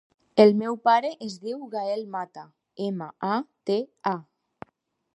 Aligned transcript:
El 0.43 0.53
meu 0.61 0.77
pare 0.87 1.11
es 1.25 1.35
diu 1.43 1.59
Gaël 1.75 2.03
Mata: 2.17 2.47
ema, 2.89 3.13
a, 3.35 3.39
te, 3.71 3.81
a. 4.17 4.17